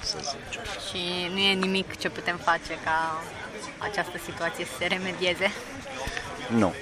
[0.02, 0.62] să zicem.
[0.62, 3.22] Și nu e nimic ce putem face ca
[3.90, 5.52] această situație să se remedieze?
[6.48, 6.74] Nu.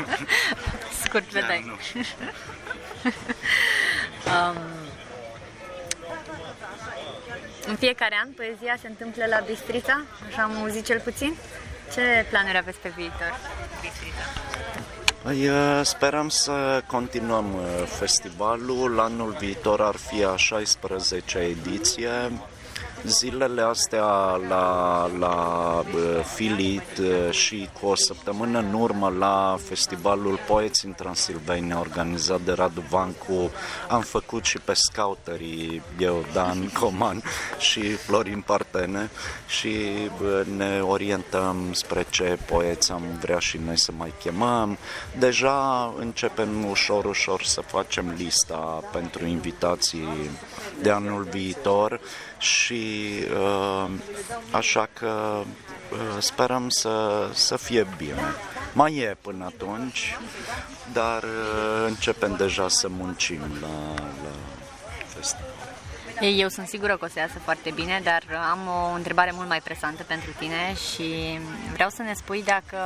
[1.04, 1.64] Scurt vedai.
[4.32, 4.56] um,
[7.66, 11.36] în fiecare an poezia se întâmplă la Bistrița, așa am auzit cel puțin.
[11.92, 13.38] Ce planuri aveți pe viitor,
[13.80, 14.24] Bistrița?
[15.22, 15.50] Păi,
[15.82, 19.00] sperăm să continuăm uh, festivalul.
[19.00, 22.10] Anul viitor ar fi a 16-a ediție.
[23.06, 25.84] Zilele astea la, la
[26.34, 32.84] Filit și cu o săptămână în urmă la festivalul Poeți în Transilvania organizat de Radu
[32.88, 33.50] Vancu
[33.88, 37.22] am făcut și pe scouterii eu, Dan Coman
[37.58, 39.10] și Florin Partene
[39.46, 39.76] și
[40.56, 44.78] ne orientăm spre ce poeți am vrea și noi să mai chemăm.
[45.18, 50.30] Deja începem ușor, ușor să facem lista pentru invitații
[50.82, 52.00] de anul viitor
[52.40, 53.90] și uh,
[54.50, 55.42] așa că
[55.92, 58.34] uh, sperăm să, să fie bine.
[58.72, 60.16] Mai e până atunci,
[60.92, 64.30] dar uh, începem deja să muncim la, la
[65.14, 65.48] festival.
[66.20, 69.60] Eu sunt sigură că o să iasă foarte bine, dar am o întrebare mult mai
[69.60, 71.38] presantă pentru tine și
[71.72, 72.78] vreau să ne spui dacă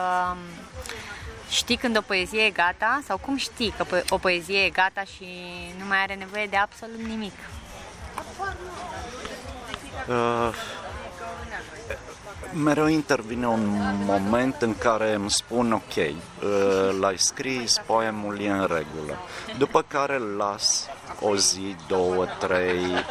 [1.51, 5.27] știi când o poezie e gata sau cum știi că o poezie e gata și
[5.79, 7.35] nu mai are nevoie de absolut nimic.
[10.09, 10.55] Uh,
[12.53, 18.61] mereu intervine un moment în care îmi spun ok, uh, l-ai scris, poemul e în
[18.61, 19.19] regulă.
[19.59, 20.88] După care îl las
[21.21, 23.05] o zi, două, trei,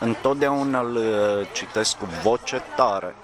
[0.00, 3.14] întotdeauna îl uh, citesc cu voce tare.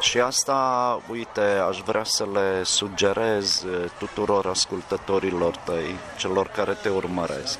[0.00, 6.88] Și asta, uite, aș vrea să le sugerez uh, tuturor ascultătorilor tăi, celor care te
[6.88, 7.58] urmăresc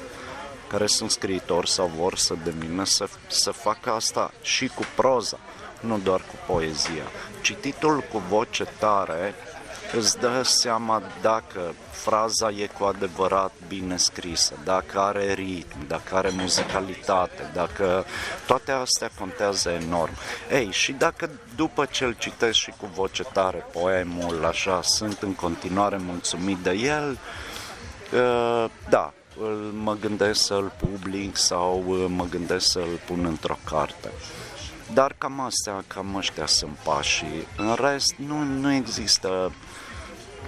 [0.72, 5.38] care sunt scriitori sau vor să devină să, să facă asta și cu proza,
[5.80, 7.02] nu doar cu poezia.
[7.42, 9.34] Cititul cu voce tare
[9.92, 16.30] îți dă seama dacă fraza e cu adevărat bine scrisă, dacă are ritm, dacă are
[16.30, 18.04] muzicalitate, dacă
[18.46, 20.12] toate astea contează enorm.
[20.50, 25.34] Ei, și dacă după ce îl citesc și cu voce tare poemul, așa, sunt în
[25.34, 27.18] continuare mulțumit de el,
[28.12, 28.70] uh,
[29.38, 29.44] da,
[29.82, 34.10] mă gândesc să-l public sau uh, mă gândesc să-l pun într-o carte.
[34.94, 37.46] Dar cam astea, cam ăștia sunt pașii.
[37.56, 39.52] În rest, nu, nu există,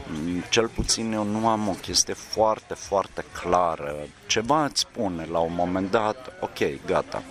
[0.06, 3.94] mm, cel puțin eu nu am o chestie foarte, foarte clară.
[4.26, 7.22] Ceva îți spune la un moment dat, ok, gata,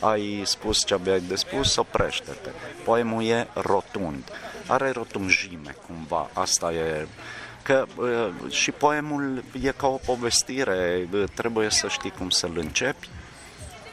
[0.00, 2.48] ai spus ce aveai de spus, oprește-te.
[2.84, 4.24] Poemul e rotund,
[4.66, 7.06] are rotunjime cumva, asta e
[7.62, 13.08] că uh, și poemul e ca o povestire, trebuie să știi cum să-l începi,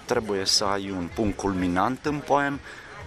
[0.06, 2.60] trebuie să ai un punct culminant în poem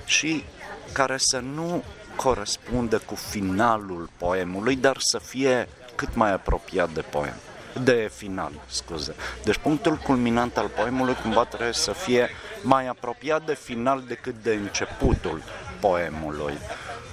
[0.05, 0.45] și
[0.93, 1.85] care să nu
[2.17, 7.35] corespundă cu finalul poemului, dar să fie cât mai apropiat de poem
[7.83, 9.15] de final, scuze.
[9.45, 12.31] Deci punctul culminant al poemului cumva trebuie să fie
[12.63, 15.43] mai apropiat de final decât de începutul
[15.81, 16.59] poemului.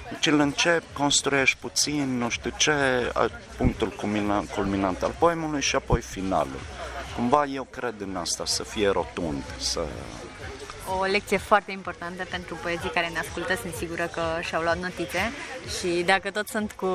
[0.10, 2.74] Deci îl încep, construiești puțin, nu știu ce,
[3.58, 6.60] punctul culminant, culminant al poemului și apoi finalul.
[7.16, 9.80] Cumva eu cred în asta, să fie rotund, să...
[11.00, 15.32] O lecție foarte importantă pentru poezii care ne ascultă, sunt sigură că și-au luat notițe
[15.80, 16.88] și dacă tot sunt cu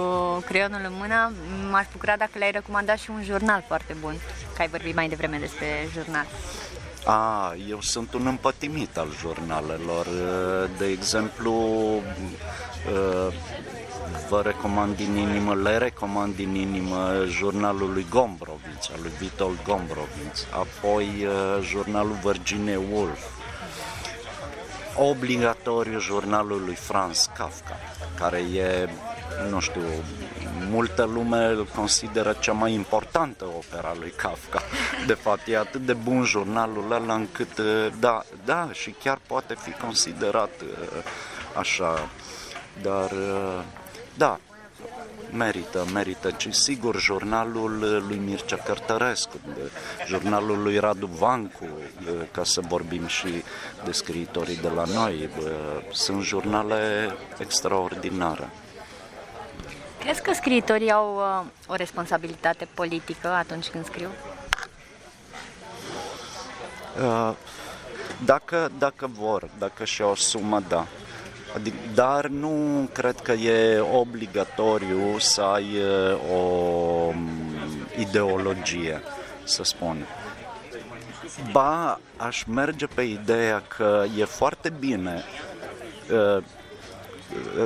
[0.46, 1.32] creionul în mână,
[1.70, 4.14] m-aș bucura dacă le-ai recomandat și un jurnal foarte bun,
[4.54, 6.26] că ai vorbit mai devreme despre jurnal.
[7.04, 10.06] A, eu sunt un împătimit al jurnalelor.
[10.78, 11.52] De exemplu,
[14.28, 20.46] vă recomand din inimă, le recomand din inimă jurnalul lui Gombrowicz, al lui Vitold Gombrowicz,
[20.50, 21.26] apoi
[21.62, 23.20] jurnalul Virginia Woolf,
[24.96, 27.76] obligatoriu jurnalul lui Franz Kafka,
[28.14, 28.88] care e,
[29.50, 29.82] nu știu,
[30.70, 34.62] multă lume îl consideră cea mai importantă opera lui Kafka.
[35.06, 39.54] De fapt, e atât de bun jurnalul ăla încât, uh, da, da, și chiar poate
[39.58, 41.02] fi considerat uh,
[41.58, 42.08] așa.
[42.82, 43.62] Dar, uh,
[44.14, 44.38] da,
[45.32, 46.34] merită, merită.
[46.36, 49.40] Și sigur, jurnalul lui Mircea Cărtărescu,
[50.06, 51.68] jurnalul lui Radu Vancu,
[52.30, 53.42] ca să vorbim și
[53.84, 55.28] de scriitorii de la noi,
[55.92, 58.50] sunt jurnale extraordinare.
[60.04, 64.08] Crezi că scriitorii au uh, o responsabilitate politică atunci când scriu?
[67.02, 67.32] Uh,
[68.24, 70.86] dacă, dacă vor, dacă și o sumă, da.
[71.54, 77.28] Adic, dar nu cred că e obligatoriu să ai uh, o um,
[77.98, 79.02] ideologie,
[79.44, 80.06] să spun.
[81.52, 85.24] ba, aș merge pe ideea că e foarte bine
[86.12, 86.44] uh,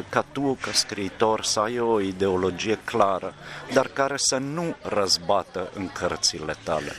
[0.09, 3.35] ca tu, ca scriitor, să ai o ideologie clară,
[3.73, 6.93] dar care să nu răzbată în cărțile tale.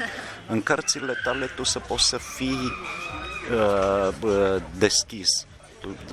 [0.47, 2.71] În cărțile tale tu să poți să fii
[4.21, 5.45] uh, deschis,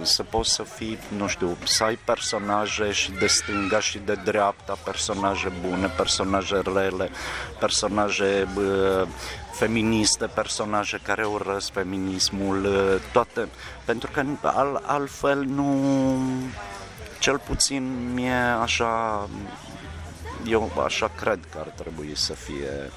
[0.02, 4.78] să poți să fii, nu știu, să ai personaje și de stânga și de dreapta,
[4.84, 7.10] personaje bune, personaje rele,
[7.58, 9.08] personaje uh,
[9.56, 13.48] feministe, personaje care urăsc feminismul, uh, toate,
[13.84, 16.20] pentru că al, altfel nu,
[17.18, 19.28] cel puțin mie așa,
[20.46, 22.90] eu așa cred că ar trebui să fie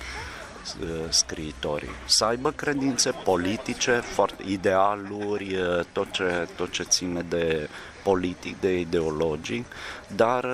[0.82, 1.96] uh, scriitorii.
[2.06, 7.70] Să aibă credințe politice, foarte, idealuri, uh, tot ce, tot ce ține de
[8.04, 9.66] politic, de ideologic,
[10.08, 10.46] dar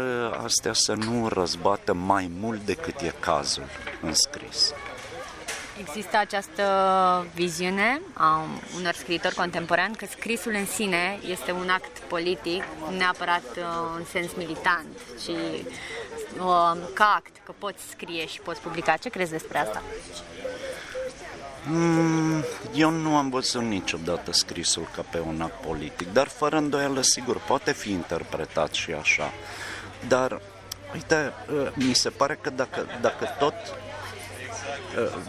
[0.43, 3.64] astea să nu răzbată mai mult decât e cazul
[4.01, 4.74] în scris.
[5.80, 6.63] Există această
[7.34, 8.45] viziune a
[8.78, 12.63] unor scriitori contemporani că scrisul în sine este un act politic,
[12.97, 13.63] neapărat uh,
[13.97, 14.88] în sens militant,
[15.23, 18.95] ci uh, ca act, că poți scrie și poți publica.
[18.95, 19.82] Ce crezi despre asta?
[21.67, 22.43] Mm,
[22.76, 27.41] eu nu am văzut niciodată scrisul ca pe un act politic, dar fără îndoială, sigur,
[27.47, 29.32] poate fi interpretat și așa.
[30.07, 30.41] Dar,
[30.93, 33.53] uite, uh, mi se pare că dacă, dacă tot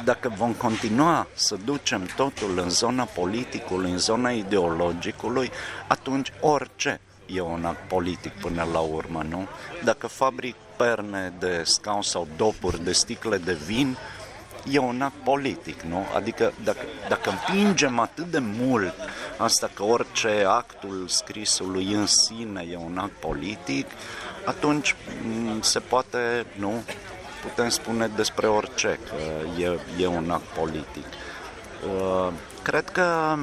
[0.04, 5.50] dacă vom continua să ducem totul în zona politicului, în zona ideologicului,
[5.86, 9.46] atunci orice e un act politic până la urmă, nu?
[9.84, 13.96] Dacă fabric perne de scaun sau dopuri de sticle de vin,
[14.70, 16.06] e un act politic, nu?
[16.14, 18.94] Adică dacă, dacă împingem atât de mult
[19.36, 23.86] asta că orice actul scrisului în sine e un act politic,
[24.44, 26.82] atunci mm, se poate, nu,
[27.48, 29.14] putem spune despre orice, că
[29.60, 31.06] e, e un act politic.
[31.84, 32.32] Uh,
[32.62, 33.36] cred că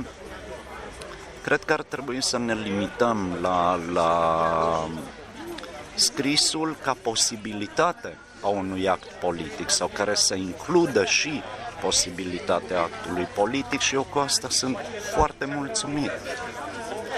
[1.43, 4.89] cred că ar trebui să ne limităm la, la
[5.95, 11.41] scrisul ca posibilitate a unui act politic sau care să includă și
[11.82, 14.78] posibilitatea actului politic și eu cu asta sunt
[15.16, 16.12] foarte mulțumit.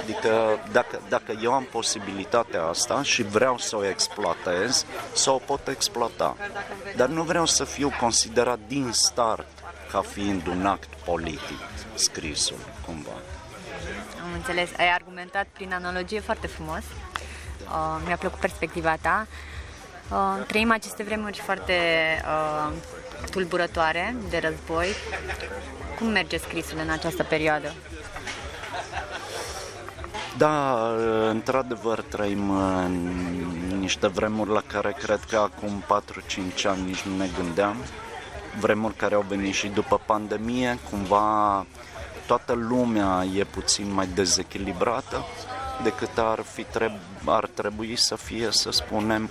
[0.05, 5.67] Adică dacă, dacă eu am posibilitatea asta și vreau să o exploatez, să o pot
[5.67, 6.35] exploata.
[6.95, 9.47] Dar nu vreau să fiu considerat din start
[9.91, 11.59] ca fiind un act politic,
[11.95, 13.11] scrisul, cumva.
[14.23, 14.69] Am înțeles.
[14.77, 16.83] Ai argumentat prin analogie foarte frumos.
[17.63, 19.27] Uh, mi-a plăcut perspectiva ta.
[20.11, 21.73] Uh, trăim aceste vremuri foarte
[22.25, 22.71] uh,
[23.31, 24.87] tulburătoare de război.
[25.99, 27.73] Cum merge scrisul în această perioadă?
[30.37, 30.89] Da,
[31.29, 35.83] într-adevăr trăim în niște vremuri la care cred că acum
[36.59, 37.75] 4-5 ani nici nu ne gândeam.
[38.59, 41.65] Vremuri care au venit și după pandemie, cumva
[42.27, 45.25] toată lumea e puțin mai dezechilibrată
[45.83, 49.29] decât ar, fi treb- ar trebui să fie, să spunem.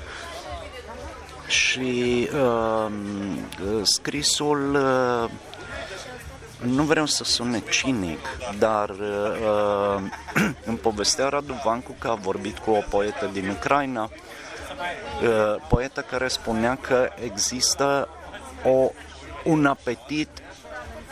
[1.46, 2.92] Și uh,
[3.82, 5.30] scrisul uh,
[6.64, 8.18] nu vreau să sune cinic,
[8.58, 10.02] dar uh,
[10.70, 16.28] în povestea Radu Vancu că a vorbit cu o poetă din Ucraina, uh, poetă care
[16.28, 18.08] spunea că există
[18.64, 18.90] o,
[19.44, 20.28] un apetit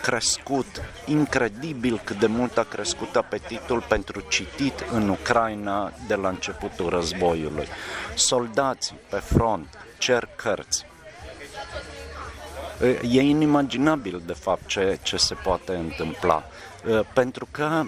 [0.03, 6.89] crescut, incredibil cât de mult a crescut apetitul pentru citit în Ucraina de la începutul
[6.89, 7.67] războiului.
[8.15, 10.87] Soldații pe front cer cărți,
[13.11, 16.45] E inimaginabil, de fapt, ce, ce se poate întâmpla.
[17.13, 17.83] Pentru că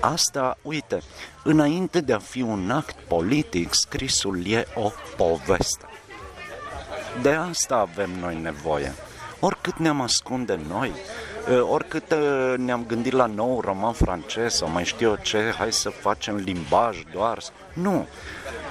[0.00, 1.02] asta, uite,
[1.42, 5.84] înainte de a fi un act politic, scrisul e o poveste.
[7.22, 8.94] De asta avem noi nevoie.
[9.40, 10.92] Oricât ne-am ascunde noi,
[11.70, 12.14] oricât
[12.56, 17.02] ne-am gândit la nou roman francez sau mai știu eu ce, hai să facem limbaj
[17.12, 17.38] doar.
[17.72, 18.06] Nu.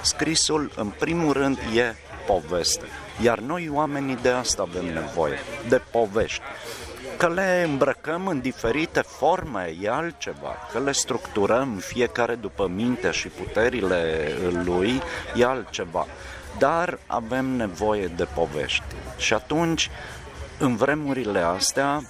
[0.02, 1.94] Scrisul, în primul rând, e
[2.26, 2.84] poveste.
[3.20, 5.38] Iar noi, oamenii, de asta avem nevoie,
[5.68, 6.42] de povești.
[7.16, 13.28] Că le îmbrăcăm în diferite forme e altceva, că le structurăm fiecare după mintea și
[13.28, 14.32] puterile
[14.64, 15.02] lui
[15.34, 16.06] e altceva.
[16.58, 18.84] Dar avem nevoie de povești.
[19.16, 19.90] Și atunci,
[20.58, 22.02] în vremurile astea,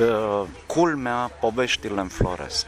[0.00, 2.66] uh, culmea, poveștile înfloresc.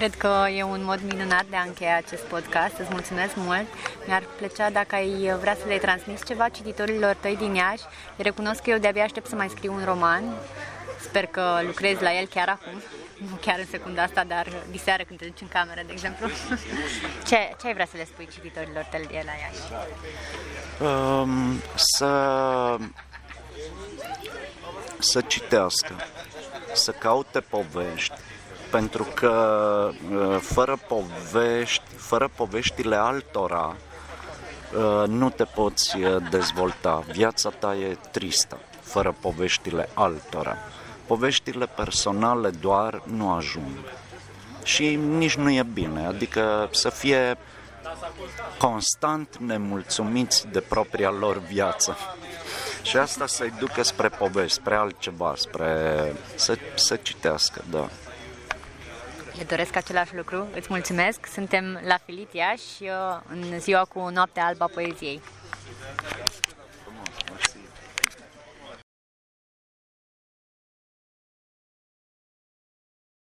[0.00, 2.78] Cred că e un mod minunat de a încheia acest podcast.
[2.78, 3.66] Îți mulțumesc mult.
[4.06, 7.82] Mi-ar plăcea dacă ai vrea să le transmiți ceva cititorilor tăi din Iași.
[8.16, 10.22] Recunosc că eu de-abia aștept să mai scriu un roman.
[11.00, 12.82] Sper că lucrezi la el chiar acum.
[13.30, 16.28] Nu chiar în secunda asta, dar diseară când te duci în cameră, de exemplu.
[17.28, 19.88] ce, ce ai vrea să le spui cititorilor tăi de la Iași?
[20.90, 22.76] Um, să
[24.98, 25.94] să citească,
[26.72, 28.14] să caute povești,
[28.70, 33.76] pentru că uh, fără povești, fără poveștile altora,
[34.76, 37.04] uh, nu te poți uh, dezvolta.
[37.12, 40.56] Viața ta e tristă, fără poveștile altora.
[41.06, 43.76] Poveștile personale doar nu ajung.
[44.62, 47.38] Și nici nu e bine, adică să fie
[48.58, 51.96] constant nemulțumiți de propria lor viață.
[52.82, 57.88] Și asta să-i ducă spre povesti, spre altceva, spre să, să citească, da.
[59.36, 61.26] Le doresc același lucru, îți mulțumesc.
[61.26, 65.20] Suntem la Filitia și uh, în ziua cu Noaptea Alba Poeziei.